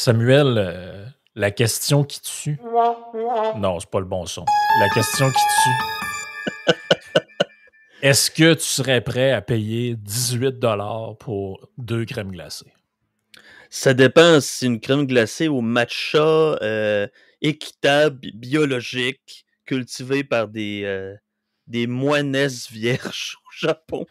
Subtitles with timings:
[0.00, 2.56] Samuel, euh, la question qui tue.
[3.56, 4.44] Non, c'est pas le bon son.
[4.80, 6.74] La question qui tue.
[8.02, 10.60] Est-ce que tu serais prêt à payer 18
[11.18, 12.72] pour deux crèmes glacées?
[13.70, 17.08] Ça dépend si c'est une crème glacée au matcha euh,
[17.42, 21.16] équitable, biologique, cultivée par des, euh,
[21.66, 24.06] des moinesses vierges au Japon.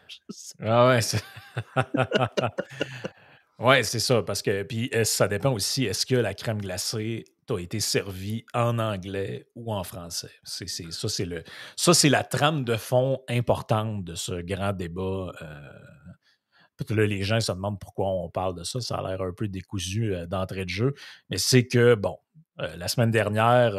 [0.62, 1.00] Ah ouais,
[3.58, 4.22] ouais, c'est ça.
[4.22, 8.78] Parce que puis ça dépend aussi, est-ce que la crème glacée a été servie en
[8.78, 10.30] anglais ou en français?
[10.44, 11.42] C'est, ça, c'est le,
[11.76, 15.32] ça, c'est la trame de fond importante de ce grand débat.
[15.42, 18.80] Euh, là, les gens se demandent pourquoi on parle de ça.
[18.80, 20.94] Ça a l'air un peu décousu euh, d'entrée de jeu.
[21.30, 22.18] Mais c'est que, bon,
[22.60, 23.72] euh, la semaine dernière,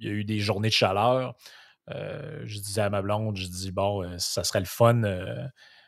[0.00, 1.34] il y a eu des journées de chaleur.
[1.88, 5.02] je disais à ma blonde, je dis, bon, ça serait le fun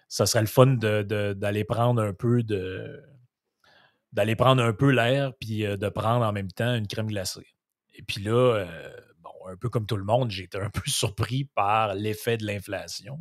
[0.09, 3.03] ça serait le fun d'aller prendre un peu de
[4.15, 7.47] d'aller prendre un peu l'air puis euh, de prendre en même temps une crème glacée.
[7.97, 10.83] Et puis là, euh, bon, un peu comme tout le monde, j'ai été un peu
[10.87, 13.19] surpris par l'effet de l'inflation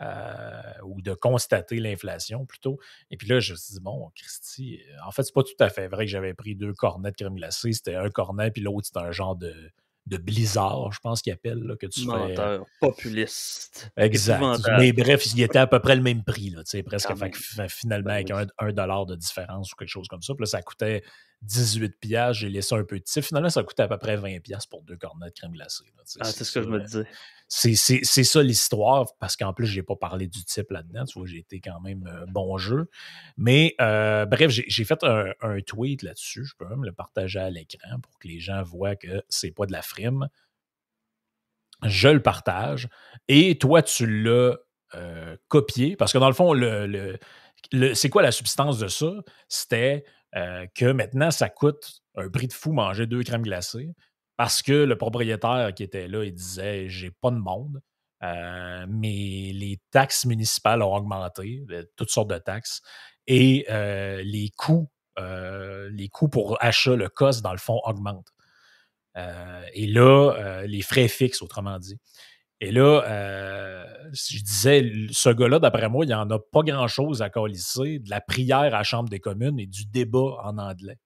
[0.00, 2.78] euh, ou de constater l'inflation plutôt.
[3.10, 5.70] Et puis là, je me suis dit, bon, Christy, en fait, c'est pas tout à
[5.70, 7.72] fait vrai que j'avais pris deux cornets de crème glacée.
[7.72, 9.72] C'était un cornet, puis l'autre, c'était un genre de
[10.08, 13.90] de blizzard, je pense qu'il appelle, là, que tu Menteur, populiste.
[13.96, 14.40] Exact.
[14.78, 17.08] Mais bref, il était à peu près le même prix, là, presque.
[17.68, 20.34] finalement, ben avec un, dollar de différence ou quelque chose comme ça.
[20.34, 21.02] Puis là, ça coûtait
[21.42, 22.40] 18 piastres.
[22.40, 23.24] J'ai laissé un peu de type.
[23.24, 25.84] Finalement, ça coûtait à peu près 20 piastres pour deux cornets de crème glacée.
[26.20, 27.04] ah, c'est ce que je me disais.
[27.48, 31.06] C'est ça l'histoire, parce qu'en plus, je n'ai pas parlé du type là-dedans.
[31.06, 32.90] Tu vois, j'ai été quand même euh, bon jeu.
[33.38, 36.44] Mais euh, bref, j'ai fait un, tweet là-dessus.
[36.44, 39.64] Je peux même le partager à l'écran pour que les gens voient que c'est pas
[39.64, 40.28] de la frime.
[41.84, 42.88] Je le partage.
[43.28, 44.56] Et toi, tu l'as
[44.94, 46.52] euh, copié, parce que dans le fond,
[47.94, 49.12] c'est quoi la substance de ça?
[49.48, 50.04] C'était
[50.74, 53.94] que maintenant, ça coûte un prix de fou manger deux crèmes glacées
[54.38, 57.82] parce que le propriétaire qui était là, il disait j'ai pas de monde,
[58.22, 62.80] euh, mais les taxes municipales ont augmenté, euh, toutes sortes de taxes,
[63.26, 64.88] et euh, les coûts,
[65.90, 68.32] les coûts pour achat, le cost, dans le fond, augmentent.
[69.16, 71.98] et là, les frais fixes, autrement dit.
[72.60, 73.02] Et là,
[74.12, 78.10] je disais, ce gars-là, d'après moi, il n'y en a pas grand-chose à colisser de
[78.10, 80.98] la prière à la Chambre des communes et du débat en anglais.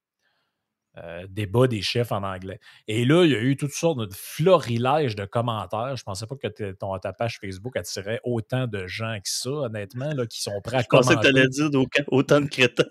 [0.98, 2.60] Euh, débat des chefs en anglais.
[2.86, 5.96] Et là, il y a eu toutes sortes de florilèges de commentaires.
[5.96, 9.48] Je ne pensais pas que ton, ta page Facebook attirait autant de gens que ça,
[9.48, 11.12] honnêtement, là, qui sont prêts à commenter.
[11.12, 11.70] Je pensais que tu allais dire
[12.08, 12.84] autant de crétins.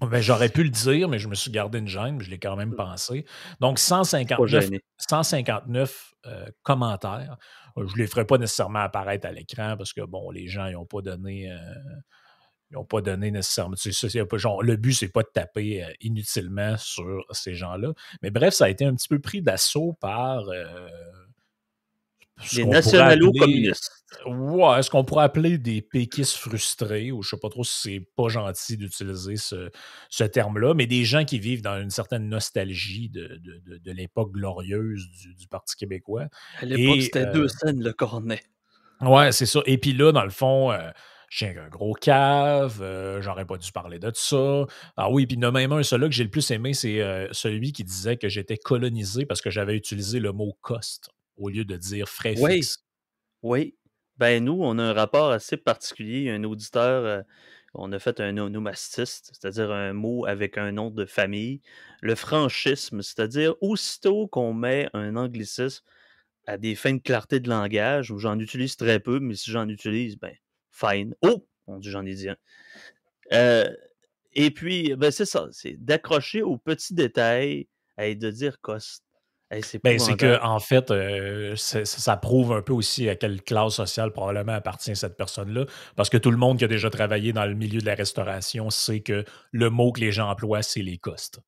[0.00, 2.38] ben, J'aurais pu le dire, mais je me suis gardé une gêne, mais je l'ai
[2.38, 3.26] quand même pensé.
[3.60, 7.36] Donc, 159, 159 euh, commentaires.
[7.76, 10.86] Je ne les ferai pas nécessairement apparaître à l'écran parce que, bon, les gens n'ont
[10.86, 11.52] pas donné...
[11.52, 11.58] Euh,
[12.70, 13.76] ils n'ont pas donné nécessairement.
[14.34, 17.92] genre, le but, c'est pas de taper euh, inutilement sur ces gens-là.
[18.22, 20.48] Mais bref, ça a été un petit peu pris d'assaut par.
[20.48, 20.88] Euh,
[22.54, 24.04] les nationalo-communistes.
[24.26, 28.08] Ouais, est-ce qu'on pourrait appeler des péquistes frustrés, ou je sais pas trop si c'est
[28.14, 33.40] pas gentil d'utiliser ce, terme-là, mais des gens qui vivent dans une certaine nostalgie de,
[33.90, 36.26] l'époque glorieuse du, Parti québécois.
[36.60, 38.42] À l'époque, c'était deux euh, scènes le cornet.
[39.00, 39.60] Ouais, c'est ça.
[39.64, 40.72] Et puis là, dans le fond,
[41.28, 44.64] j'ai un gros cave, euh, j'aurais pas dû parler de ça.
[44.96, 46.72] Ah oui, puis il y en a même un, celui que j'ai le plus aimé,
[46.72, 51.10] c'est euh, celui qui disait que j'étais colonisé parce que j'avais utilisé le mot cost
[51.36, 52.60] au lieu de dire frais oui.
[53.42, 53.76] Oui.
[54.18, 56.30] Ben nous, on a un rapport assez particulier.
[56.30, 57.22] Un auditeur, euh,
[57.74, 61.60] on a fait un onomastiste, c'est-à-dire un mot avec un nom de famille.
[62.00, 65.84] Le franchisme, c'est-à-dire aussitôt qu'on met un anglicisme
[66.46, 69.68] à des fins de clarté de langage, où j'en utilise très peu, mais si j'en
[69.68, 70.32] utilise, ben
[70.76, 71.14] fine.
[71.22, 72.36] Oh, mon Dieu, j'en ai dit un.
[73.32, 73.68] Euh,
[74.32, 79.02] et puis, ben, c'est ça, c'est d'accrocher aux petits détails et de dire cost.
[79.62, 84.12] c'est ben, que en fait, euh, ça prouve un peu aussi à quelle classe sociale
[84.12, 85.64] probablement appartient cette personne-là.
[85.96, 88.70] Parce que tout le monde qui a déjà travaillé dans le milieu de la restauration
[88.70, 91.40] sait que le mot que les gens emploient, c'est les costes.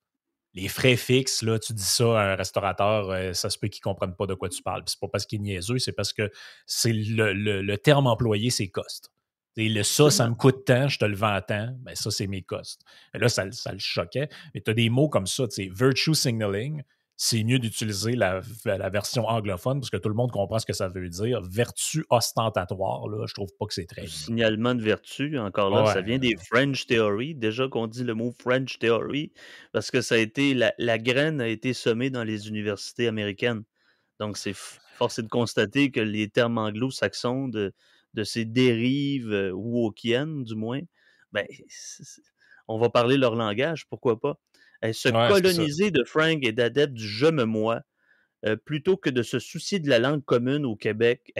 [0.55, 3.81] Les frais fixes, là, tu dis ça à un restaurateur, euh, ça se peut qu'il
[3.81, 4.81] ne comprenne pas de quoi tu parles.
[4.87, 6.31] c'est pas parce qu'il est niaiseux, c'est parce que
[6.65, 9.11] c'est le, le, terme employé, c'est cost.
[9.57, 12.27] Et le ça, ça me coûte tant, je te le vends tant, ben ça, c'est
[12.27, 12.81] mes costs.
[13.13, 14.29] là, ça, le choquait.
[14.53, 16.83] Mais tu as des mots comme ça, tu sais, virtue signaling,
[17.21, 18.39] c'est mieux d'utiliser la,
[18.89, 21.41] version anglophone parce que tout le monde comprend ce que ça veut dire.
[21.41, 24.09] Vertu ostentatoire, là, je trouve pas que c'est très bien.
[24.09, 27.35] Signalement de vertu, encore là, ça vient des French Theory.
[27.35, 29.33] Déjà qu'on dit le mot French Theory,
[29.73, 33.63] parce que ça a été, la, la graine a été semée dans les universités américaines.
[34.21, 37.73] Donc, c'est forcé de constater que les termes anglo-saxons de,
[38.13, 40.81] de ces dérives euh, wokiennes, du moins,
[41.31, 41.45] ben,
[42.67, 44.39] on va parler leur langage, pourquoi pas.
[44.83, 47.81] se coloniser de Frank et d'adeptes du je me moi,
[48.45, 51.33] euh, plutôt que de se soucier de la langue commune au Québec.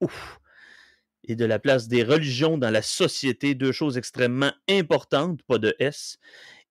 [0.00, 0.38] ouf!
[1.24, 5.76] Et de la place des religions dans la société, deux choses extrêmement importantes, pas de
[5.78, 6.18] S.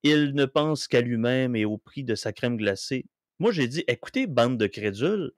[0.04, 3.06] Il ne pense qu'à lui-même et au prix de sa crème glacée.
[3.40, 5.32] Moi, j'ai dit, écoutez, bande de crédules,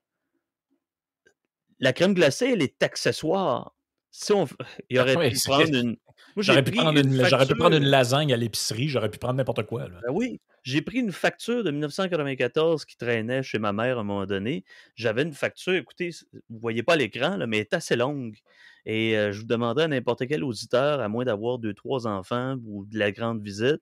[1.84, 3.76] la crème glacée, elle est accessoire.
[4.10, 4.48] Si on...
[4.90, 5.98] Il aurait pu prendre une.
[6.38, 9.88] J'aurais pu, prendre une, lasagne à l'épicerie, j'aurais pu prendre n'importe quoi.
[9.88, 14.04] Ben oui, j'ai pris une facture de 1994 qui traînait chez ma mère à un
[14.04, 14.64] moment donné.
[14.96, 18.38] J'avais une facture, écoutez, vous ne voyez pas l'écran, mais elle est assez longue.
[18.86, 22.56] Et euh, je vous demandais à n'importe quel auditeur, à moins d'avoir deux, trois enfants
[22.66, 23.82] ou de la grande visite,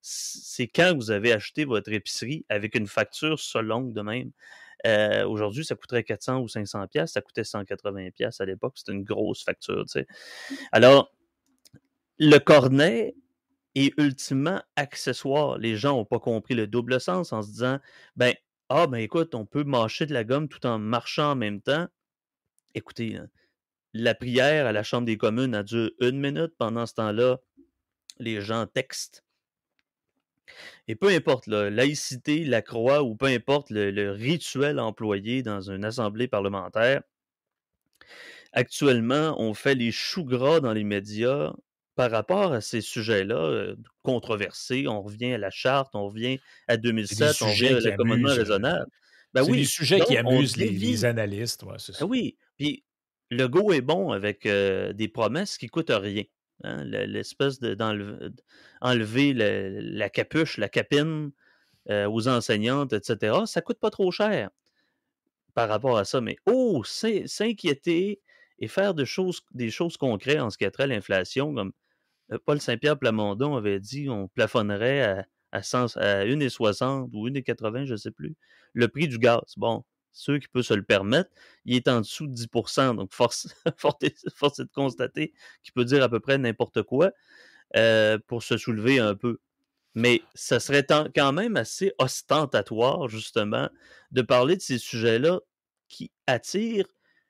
[0.00, 4.30] c'est quand vous avez acheté votre épicerie avec une facture so longue de même?
[4.86, 8.92] Euh, aujourd'hui, ça coûterait 400 ou 500 pièces, ça coûtait 180 pièces à l'époque, c'était
[8.92, 9.84] une grosse facture.
[9.86, 10.06] Tu sais.
[10.72, 11.12] Alors,
[12.18, 13.14] le cornet
[13.74, 15.58] est ultimement accessoire.
[15.58, 17.78] Les gens n'ont pas compris le double sens en se disant,
[18.16, 18.34] ben,
[18.68, 21.86] ah, ben écoute, on peut mâcher de la gomme tout en marchant en même temps.
[22.74, 23.28] Écoutez, hein,
[23.94, 26.52] la prière à la Chambre des communes a duré une minute.
[26.58, 27.38] Pendant ce temps-là,
[28.18, 29.24] les gens textent
[30.86, 35.84] et peu importe la laïcité, la croix ou peu importe le, rituel employé dans une
[35.84, 37.02] assemblée parlementaire,
[38.52, 41.52] actuellement, on fait les choux gras dans les médias
[41.94, 44.86] par rapport à ces sujets-là euh, controversés.
[44.86, 48.86] On revient à la charte, on revient à 2007, on revient à la commandement raisonnable.
[49.34, 51.62] Ben oui, des sujets qui amusent les, analystes.
[51.64, 52.84] Ouais, ben oui, puis
[53.30, 56.22] le go est bon avec euh, des promesses qui ne coûtent rien.
[56.64, 61.30] Hein, l'espèce d'enlever la, capuche, la capine
[61.88, 63.36] euh, aux enseignantes, etc.
[63.46, 64.50] Ça coûte pas trop cher
[65.54, 66.20] par rapport à ça.
[66.20, 68.20] Mais oh, s'inquiéter
[68.58, 71.72] et faire des choses concrètes en ce qui a trait à l'inflation, comme
[72.32, 77.96] euh, Paul Saint-Pierre Plamondon avait dit, on plafonnerait à, à, 1,60 ou 1,80, je ne
[77.96, 78.34] sais plus,
[78.72, 79.54] le prix du gaz.
[79.56, 81.30] Bon, ceux qui peuvent se le permettre,
[81.64, 85.32] il est en dessous de 10% Donc, force, force est de constater
[85.62, 87.12] qu'il peut dire à peu près n'importe quoi
[87.76, 89.38] euh, pour se soulever un peu.
[89.94, 93.68] Mais ça serait quand même assez ostentatoire, justement,
[94.12, 95.40] de parler de ces sujets-là
[95.88, 96.86] qui attirent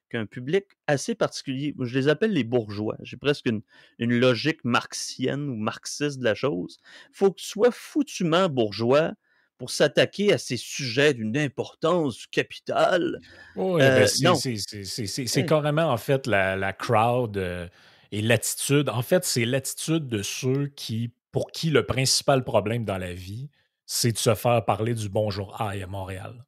[0.09, 1.75] qu'un public assez particulier.
[1.79, 2.97] Je les appelle les bourgeois.
[3.03, 3.63] J'ai presque une,
[3.99, 6.79] une, logique marxienne ou marxiste de la chose.
[7.11, 9.13] Il faut que tu sois foutument bourgeois
[9.59, 13.21] pour s'attaquer à ces sujets d'une importance capitale.
[13.57, 17.69] Oui, ben, euh, c'est carrément en fait la, crowd euh,
[18.13, 18.89] et l'attitude.
[18.89, 23.51] En fait, c'est l'attitude de ceux qui, pour qui le principal problème dans la vie,
[23.85, 26.45] c'est de se faire parler du bonjour à Montréal.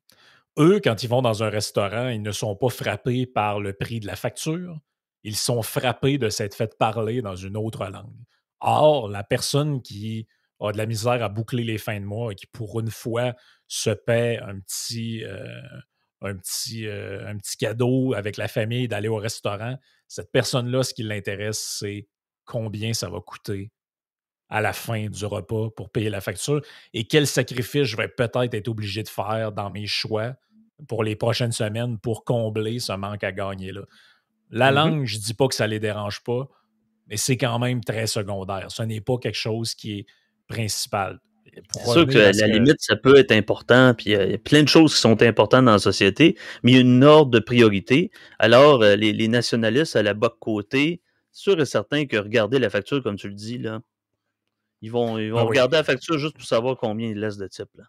[0.58, 3.98] Eux, quand ils vont dans un restaurant, ils ne sont pas frappés par le prix
[3.98, 4.78] de la facture,
[5.24, 8.24] ils sont frappés de s'être fait parler dans une autre langue.
[8.60, 10.26] Or, la personne qui
[10.60, 13.34] a de la misère à boucler les fins de mois et qui, pour une fois,
[13.66, 15.60] se paie un petit, euh,
[16.22, 20.92] un petit, euh, un petit cadeau avec la famille d'aller au restaurant, cette personne-là, ce
[20.92, 22.08] qui l'intéresse, c'est
[22.44, 23.72] combien ça va coûter
[24.48, 26.60] à la fin du repas pour payer la facture
[26.92, 30.34] et quel sacrifice je vais peut-être être obligé de faire dans mes choix
[30.88, 33.82] pour les prochaines semaines pour combler ce manque à gagner-là.
[34.50, 36.48] La mmh langue, je ne dis pas que ça ne les dérange pas,
[37.06, 38.70] mais c'est quand même très secondaire.
[38.70, 40.06] Ce n'est pas quelque chose qui est
[40.50, 41.20] principal.
[41.72, 44.68] C'est sûr que la limite, ça peut être important, puis il y, a plein de
[44.68, 48.10] choses qui sont importantes dans la société, mais il y a une ordre de priorité.
[48.38, 51.02] Alors, euh, les, nationalistes à la bas côté,
[51.32, 53.80] sûr et certain que regarder la facture, comme tu le dis, là,
[54.80, 57.48] ils vont, ils vont ah regarder la facture juste pour savoir combien ils laissent de
[57.48, 57.68] type.
[57.76, 57.84] Là.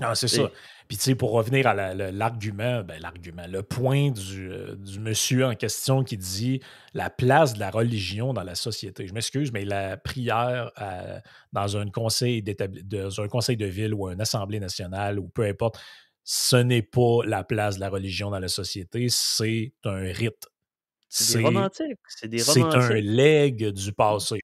[0.00, 0.50] Ah, c'est ça.
[0.86, 5.44] Puis, tu sais, pour revenir à l'argument, ben, l'argument, le point du, euh, du, monsieur
[5.44, 6.60] en question qui dit
[6.94, 9.06] la place de la religion dans la société.
[9.06, 10.70] Je m'excuse, mais la prière
[11.52, 15.78] dans, un conseil dans un conseil de ville ou une assemblée nationale ou peu importe,
[16.24, 20.46] ce n'est pas la place de la religion dans la société, c'est un rite.
[21.10, 21.98] C'est romantique.
[22.06, 24.40] C'est un legs du passé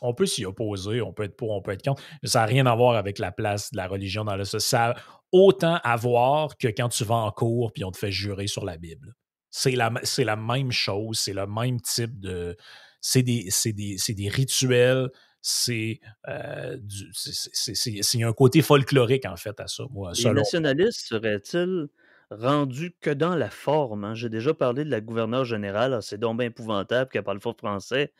[0.00, 2.46] on peut s'y opposer, on peut être pour, on peut être contre, mais ça n'a
[2.46, 4.70] rien à voir avec la place de la religion dans le société.
[4.70, 4.96] Ça a
[5.32, 8.64] autant à voir que quand tu vas en cours puis on te fait jurer sur
[8.64, 9.14] la Bible.
[9.50, 12.56] C'est la, la même chose, c'est le même type de.
[13.02, 15.10] C'est des, des, des, rituels,
[15.42, 16.78] c'est euh,
[17.12, 19.84] c'est un côté folklorique en fait à ça.
[19.90, 21.88] Moi, Les nationalistes seraient-ils
[22.30, 24.04] rendus que dans la forme?
[24.04, 24.14] Hein?
[24.14, 27.52] J'ai déjà parlé de la gouverneure générale, ah, c'est donc bien épouvantable qu'elle parle pas
[27.52, 28.12] français.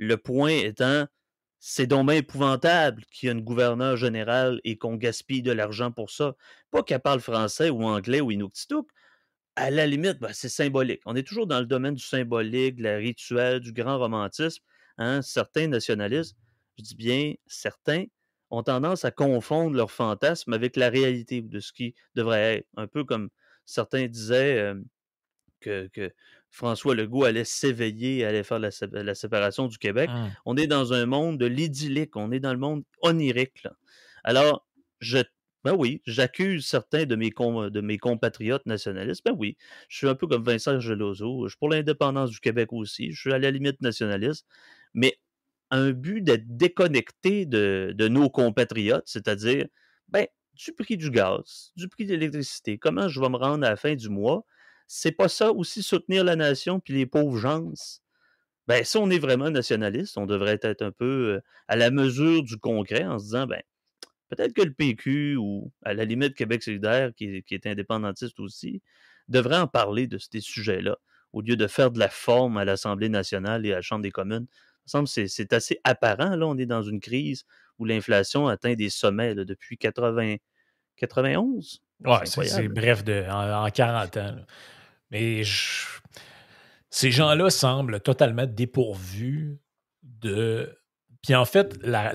[0.00, 1.06] Le point étant,
[1.58, 6.10] c'est donc épouvantable qu'il y ait une gouverneure générale et qu'on gaspille de l'argent pour
[6.10, 6.34] ça.
[6.70, 8.88] Pas qu'elle parle français ou anglais ou inuktitut.
[9.56, 11.02] À la limite, ben, c'est symbolique.
[11.04, 14.64] On est toujours dans le domaine du symbolique, de la rituel, du grand romantisme.
[14.96, 15.20] Hein.
[15.20, 16.34] Certains nationalistes,
[16.78, 18.06] je dis bien certains,
[18.48, 22.68] ont tendance à confondre leurs fantasmes avec la réalité de ce qui devrait être.
[22.78, 23.28] Un peu comme
[23.66, 24.72] certains disaient
[25.60, 25.90] que,
[26.50, 30.10] François Legault allait s'éveiller, allait faire la, séparation du Québec.
[30.10, 30.28] Mmh.
[30.46, 33.66] On est dans un monde de l'idyllique, on est dans le monde onirique.
[34.24, 34.66] Alors,
[35.00, 35.18] je
[35.62, 39.22] ben oui, j'accuse certains de mes, de mes compatriotes nationalistes.
[39.24, 39.56] Ben oui,
[39.88, 41.44] je suis un peu comme Vincent Geloso.
[41.44, 43.12] Je suis pour l'indépendance du Québec aussi.
[43.12, 44.46] Je suis à la limite nationaliste.
[44.94, 45.18] Mais
[45.70, 49.66] un but d'être déconnecté de, nos compatriotes, c'est-à-dire
[50.08, 53.70] ben, du prix du gaz, du prix de l'électricité, comment je vais me rendre à
[53.70, 54.44] la fin du mois,
[54.92, 57.72] c'est pas ça aussi soutenir la nation puis les pauvres gens?
[58.66, 62.42] Ben, si on est vraiment nationaliste, on devrait être un peu euh, à la mesure
[62.42, 63.62] du concret en se disant, ben,
[64.30, 68.82] peut-être que le PQ ou à la limite Québec solidaire, qui est, indépendantiste aussi,
[69.28, 70.98] devrait en parler de ces sujets-là,
[71.32, 74.10] au lieu de faire de la forme à l'Assemblée nationale et à la Chambre des
[74.10, 74.48] communes.
[74.48, 76.34] Il me semble que c'est assez apparent.
[76.34, 77.44] Là, on est dans une crise
[77.78, 80.34] où l'inflation atteint des sommets depuis 80,
[80.96, 81.80] 91.
[82.04, 84.36] Oui, c'est bref, de, en, 40 ans.
[85.10, 85.42] Mais
[86.90, 89.60] ces gens-là semblent totalement dépourvus
[90.02, 90.76] de
[91.22, 92.12] puis en fait, la,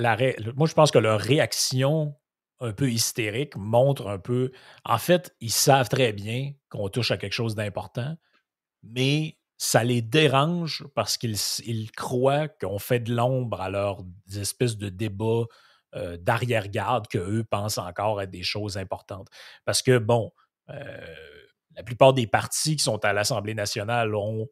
[0.56, 2.16] moi, je pense que leur réaction
[2.60, 4.52] un peu hystérique montre un peu.
[4.84, 8.16] En fait, ils savent très bien qu'on touche à quelque chose d'important,
[8.84, 14.04] mais ça les dérange parce qu'ils croient qu'on fait de l'ombre à leurs
[14.36, 15.46] espèces de débats
[15.96, 19.28] euh, d'arrière-garde qu'eux pensent encore être des choses importantes.
[19.66, 20.32] Parce que, bon,
[20.70, 21.45] euh,
[21.76, 24.48] la plupart des partis qui sont à l'Assemblée nationale ont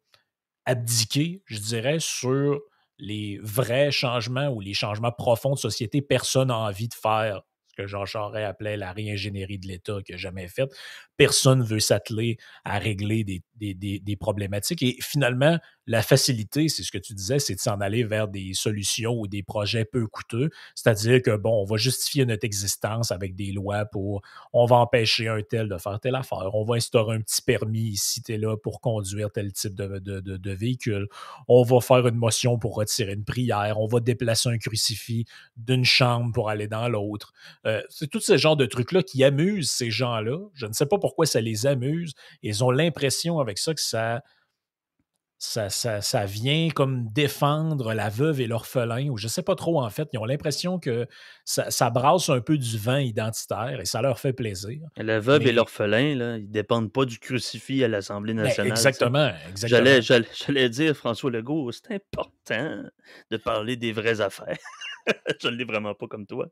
[0.65, 2.59] abdiqué, je dirais, sur
[2.99, 7.81] les vrais changements ou les changements profonds de société, personne n'a envie de faire ce
[7.81, 10.71] que Jean Charest appelait la réingénierie de l'État qu'il n'a jamais faite.
[11.17, 13.43] Personne ne veut s'atteler à régler des,
[13.73, 14.83] des, problématiques.
[14.83, 18.53] Et finalement, la facilité, c'est ce que tu disais, c'est de s'en aller vers des
[18.53, 20.49] solutions ou des projets peu coûteux.
[20.75, 24.21] C'est-à-dire que, bon, on va justifier notre existence avec des lois pour,
[24.53, 27.89] on va empêcher un tel de faire telle affaire, on va instaurer un petit permis
[27.89, 31.07] ici, tu es là pour conduire tel type de, de, véhicule,
[31.47, 35.25] on va faire une motion pour retirer une prière, on va déplacer un crucifix
[35.57, 37.33] d'une chambre pour aller dans l'autre.
[37.65, 40.37] Euh, c'est tout ce genre de trucs-là qui amusent ces gens-là.
[40.53, 42.13] Je ne sais pas pourquoi ça les amuse.
[42.43, 44.21] Ils ont l'impression avec ça que ça
[45.43, 49.81] ça, ça, vient comme défendre la veuve et l'orphelin, ou je ne sais pas trop
[49.81, 50.07] en fait.
[50.13, 51.05] Ils ont l'impression que
[51.43, 54.79] ça, brasse un peu du vin identitaire et ça leur fait plaisir.
[54.95, 58.71] La veuve et l'orphelin, là, ils ne dépendent pas du crucifix à l'Assemblée ben, nationale.
[58.71, 59.31] exactement.
[59.49, 60.23] exactement.
[60.47, 62.83] J'allais dire, François Legault, c'est important
[63.29, 64.57] de parler des vraies affaires.
[65.41, 66.47] je ne l'ai vraiment pas comme toi.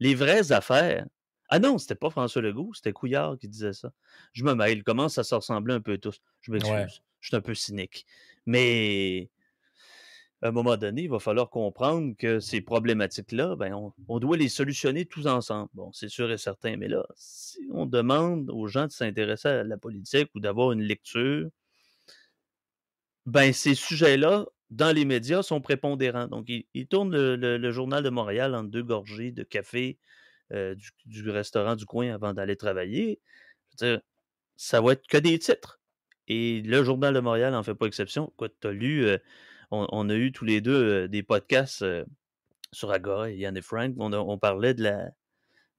[0.00, 1.04] Les vraies affaires,
[1.48, 3.92] ah non, c'était pas François Legault, c'était Couillard qui disait ça.
[4.32, 6.20] Je me mêle, commence à se ressembler un peu tous.
[6.40, 8.06] Je m'excuse, je suis un peu cynique.
[8.46, 9.30] Mais
[10.44, 14.50] à un moment donné, il va falloir comprendre que ces problématiques-là, ben, on, doit les
[14.50, 15.70] solutionner tous ensemble.
[15.72, 19.64] Bon, c'est sûr et certain, mais là, si on demande aux gens de s'intéresser à
[19.64, 21.48] la politique ou d'avoir une lecture,
[23.24, 26.28] ben, ces sujets-là, dans les médias, sont prépondérants.
[26.28, 29.98] Donc, ils, tournent le, Journal de Montréal en deux gorgées de café
[30.52, 30.74] euh,
[31.06, 33.18] du, restaurant du coin avant d'aller travailler,
[33.78, 34.02] je veux dire,
[34.56, 35.80] ça va être que des titres.
[36.28, 38.30] Et le Journal de Montréal n'en fait pas exception.
[38.36, 39.16] Quoi, tu as lu, euh,
[39.70, 41.84] on, a eu tous les deux euh, des podcasts
[42.72, 43.94] sur Agora et Yann et Frank.
[43.98, 45.10] On, parlait de la,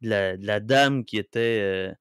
[0.02, 1.94] de la, dame qui était,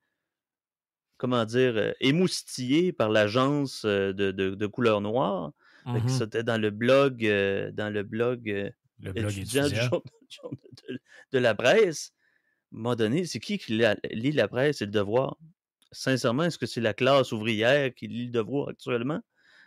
[1.19, 5.53] comment dire, émoustillée par l'agence de, couleur noire.
[5.87, 7.21] Mmh c'était dans le blog,
[7.75, 9.69] dans le blog, le blog étudiant,
[11.33, 12.15] de, la presse
[12.73, 13.81] un moment donné, c'est qui qui
[14.11, 15.37] lit la presse et le devoir?
[15.93, 19.21] Sincèrement, est-ce que c'est la classe ouvrière qui lit le devoir actuellement?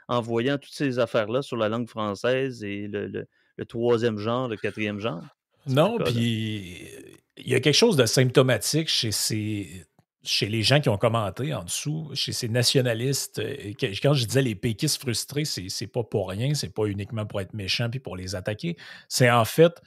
[0.10, 3.28] En voyant toutes ces affaires-là sur la langue française et le,
[3.68, 5.24] troisième genre, le quatrième genre?
[5.68, 6.90] Non, puis
[7.38, 9.86] il y a quelque chose de symptomatique chez ces,
[10.24, 13.42] chez les gens qui ont commenté en dessous, chez ces nationalistes,
[14.02, 17.54] quand je disais les péquistes frustrés, c'est pas pour rien, c'est pas uniquement pour être
[17.54, 18.78] méchant puis pour les attaquer.
[19.08, 19.82] C'est en fait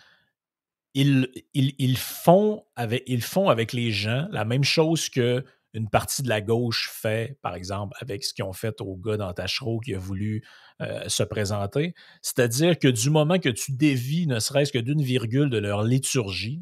[0.95, 6.29] ils, font avec, ils font avec les gens la même chose que une partie de
[6.29, 9.95] la gauche fait, par exemple, avec ce qu'ils ont fait au gars dans Tachereau qui
[9.95, 10.45] a voulu
[10.81, 11.95] euh, se présenter.
[12.23, 16.61] C'est-à-dire que du moment que tu dévis ne serait-ce que d'une virgule de leur liturgie,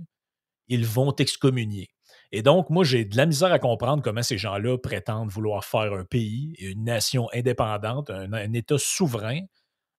[0.68, 1.88] ils vont t'excommunier.
[2.32, 5.94] Et donc, moi, j'ai de la misère à comprendre comment ces gens-là prétendent vouloir faire
[5.94, 9.40] un pays, une nation indépendante, un État souverain,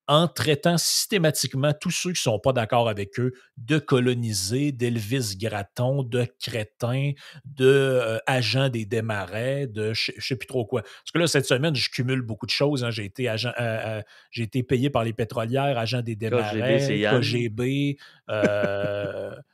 [0.09, 5.37] en traitant systématiquement tous ceux qui ne sont pas d'accord avec eux de colonisés, d'Elvis
[5.37, 7.11] Gratton, de crétins,
[7.45, 10.81] de euh, agents des démarrais, de je ne sais plus trop quoi.
[10.81, 12.83] Parce que là, cette semaine, je cumule beaucoup de choses.
[12.83, 12.89] Hein.
[12.89, 14.01] J'ai été agent, euh, euh,
[14.31, 17.97] j'ai été payé par les pétrolières, agent des démarrais, KGB,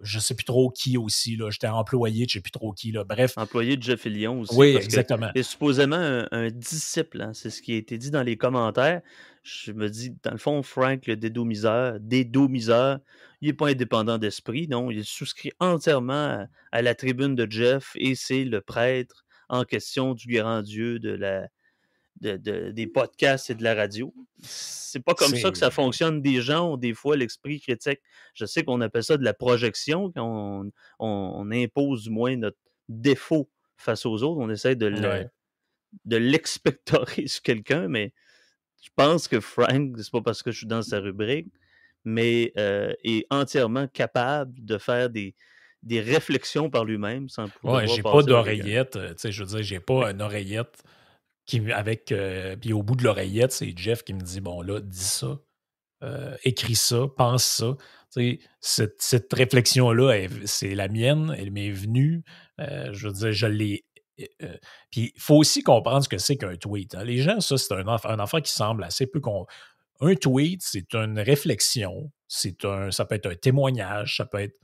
[0.00, 1.36] je sais plus trop qui aussi.
[1.36, 1.50] Là.
[1.50, 2.92] J'étais employé de je sais plus trop qui.
[2.92, 3.04] Là.
[3.04, 3.34] Bref.
[3.36, 4.54] Employé de Jeff Lyon aussi.
[4.56, 5.30] Oui, exactement.
[5.36, 7.20] C'est supposément un, disciple.
[7.20, 7.32] Hein.
[7.34, 9.02] C'est ce qui a été dit dans les commentaires.
[9.48, 13.00] Je me dis, dans le fond, Frank, le dédomiseur, dédomiseur,
[13.40, 14.68] il n'est pas indépendant d'esprit.
[14.68, 20.12] Non, il souscrit entièrement à, la tribune de Jeff et c'est le prêtre en question
[20.12, 21.48] du grand Dieu de la,
[22.20, 24.12] des podcasts et de la radio.
[24.42, 26.20] C'est pas comme ça que ça fonctionne.
[26.20, 28.00] Des gens ont des fois l'esprit critique.
[28.34, 30.66] Je sais qu'on appelle ça de la projection, quand
[30.98, 34.40] on, impose du moins notre défaut face aux autres.
[34.40, 34.90] On essaie de
[36.04, 38.12] de l'expectorer sur quelqu'un, mais
[38.80, 41.48] je pense que Frank, c'est pas parce que je suis dans sa rubrique,
[42.04, 45.34] mais euh, est entièrement capable de faire des,
[45.82, 47.82] des réflexions par lui-même sans pouvoir.
[47.82, 48.96] Ouais, j'ai pas d'oreillette.
[48.96, 50.82] Euh, tu sais, je veux dire, j'ai pas une oreillette
[51.72, 52.12] avec.
[52.12, 55.38] Euh, puis au bout de l'oreillette, c'est Jeff qui me dit Bon, là, dis ça,
[56.02, 57.76] euh, écris ça, pense ça.
[58.60, 62.24] Cette, cette réflexion-là, c'est la mienne, elle m'est venue.
[62.58, 63.84] Je veux dire, je l'ai.
[64.90, 66.94] Puis il faut aussi comprendre ce que c'est qu'un tweet.
[66.94, 67.04] Hein.
[67.04, 69.20] Les gens, ça, c'est un, un enfant qui semble assez peu.
[69.20, 69.46] Con...
[70.00, 74.58] Un tweet, c'est une réflexion, c'est un, ça peut être un témoignage, ça peut être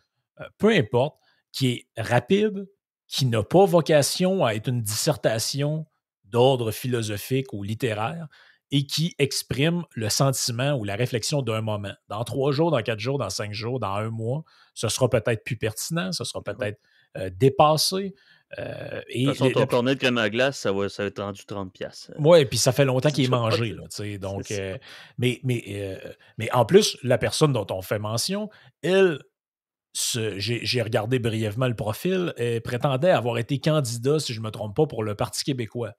[0.59, 1.17] peu importe,
[1.53, 2.69] qui est rapide,
[3.07, 5.87] qui n'a pas vocation à être une dissertation
[6.25, 8.27] d'ordre philosophique ou littéraire
[8.71, 11.93] et qui exprime le sentiment ou la réflexion d'un moment.
[12.09, 14.43] Dans trois jours, dans quatre jours, dans cinq jours, dans un mois,
[14.75, 16.81] ce sera peut-être plus pertinent, ce sera peut-être
[17.17, 18.15] euh, dépassé.
[18.59, 21.09] Euh, et, de toute façon, ton cornet de crème à glace, ça va, ça va
[21.09, 22.11] être rendu 30$.
[22.19, 23.75] Oui, et puis ça fait longtemps qu'il est mangé.
[23.75, 24.79] Là, donc, euh,
[25.19, 26.01] mais, mais,
[26.39, 28.49] mais en plus, la personne dont on fait mention,
[28.83, 29.19] elle,
[29.95, 34.77] j'ai regardé brièvement le profil, elle prétendait avoir été candidat, si je ne me trompe
[34.77, 35.95] pas, pour le Parti québécois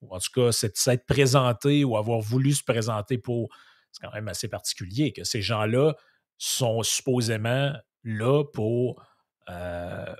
[0.00, 3.48] ou en tout cas s'être présenté ou avoir voulu se présenter pour.
[3.92, 5.94] C'est quand même assez particulier que ces gens-là
[6.38, 7.72] sont supposément
[8.04, 9.04] là pour
[9.48, 10.14] euh,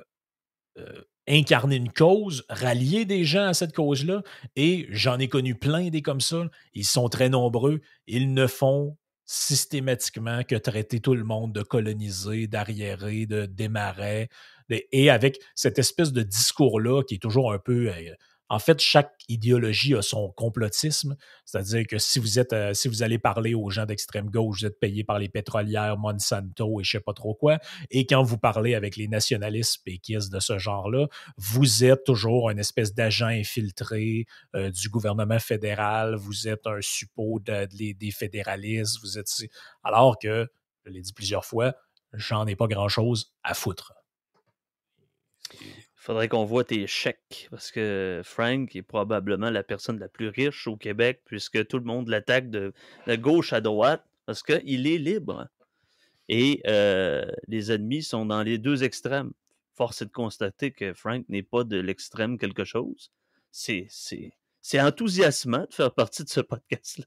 [0.78, 4.22] euh, incarner une cause, rallier des gens à cette cause-là.
[4.56, 6.48] Et j'en ai connu plein des comme ça.
[6.74, 7.80] Ils sont très nombreux.
[8.06, 14.28] Ils ne font systématiquement que traiter tout le monde de coloniser, d'arriéré, de démarrer.
[14.70, 18.14] Et avec cette espèce de discours-là qui est toujours un peu euh,
[18.50, 23.04] en fait, chaque idéologie a son complotisme, c'est-à-dire que si vous êtes, euh, si vous
[23.04, 26.90] allez parler aux gens d'extrême gauche, vous êtes payé par les pétrolières, Monsanto et je
[26.90, 27.60] sais pas trop quoi,
[27.90, 32.58] et quand vous parlez avec les nationalistes péquistes de ce genre-là, vous êtes toujours une
[32.58, 39.28] espèce d'agent infiltré euh, du gouvernement fédéral, vous êtes un suppôt des fédéralistes, vous êtes
[39.84, 40.48] alors que,
[40.84, 41.74] je l'ai dit plusieurs fois,
[42.14, 43.92] j'en ai pas grand-chose à foutre
[46.00, 50.66] faudrait qu'on voit tes chèques parce que Frank est probablement la personne la plus riche
[50.66, 52.72] au Québec puisque tout le monde l'attaque de,
[53.16, 55.46] gauche à droite parce qu'il est libre.
[56.28, 59.32] Et euh, les ennemis sont dans les deux extrêmes.
[59.74, 63.12] Force est de constater que Frank n'est pas de l'extrême quelque chose.
[63.50, 67.04] C'est enthousiasmant de faire partie de ce podcast-là.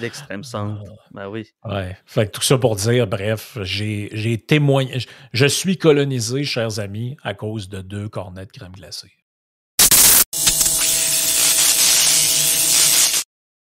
[0.00, 0.82] L'extrême centre.
[0.86, 1.08] Ah.
[1.12, 1.46] Ben oui.
[1.64, 1.96] Ouais.
[2.04, 4.98] Fait tout ça pour dire, bref, j'ai témoigné.
[5.32, 9.12] Je suis colonisé, chers amis, à cause de deux cornets de crème glacée.